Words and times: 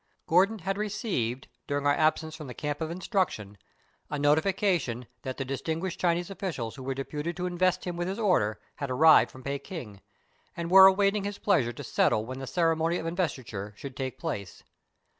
Gordon 0.25 0.57
had 0.57 0.79
received 0.79 1.47
during 1.67 1.85
our 1.85 1.93
absence 1.93 2.35
from 2.35 2.47
the 2.47 2.55
camp 2.55 2.81
of 2.81 2.89
instruction 2.89 3.55
a 4.09 4.17
noti 4.17 4.41
fication 4.41 5.05
that 5.21 5.37
the 5.37 5.45
distinguished 5.45 5.99
Chinese 5.99 6.31
officials 6.31 6.75
who 6.75 6.81
were 6.81 6.95
deputed 6.95 7.37
to 7.37 7.45
invest 7.45 7.85
him 7.85 7.97
with 7.97 8.07
his 8.07 8.17
order 8.17 8.59
had 8.77 8.89
arrived 8.89 9.29
from 9.29 9.43
Peking, 9.43 10.01
and 10.57 10.71
were 10.71 10.87
awaiting 10.87 11.23
his 11.23 11.37
pleasure 11.37 11.73
to 11.73 11.83
settle 11.83 12.25
when 12.25 12.39
the 12.39 12.47
ceremony 12.47 12.97
of 12.97 13.05
investiture 13.05 13.75
should 13.77 13.95
take 13.95 14.17
place. 14.17 14.63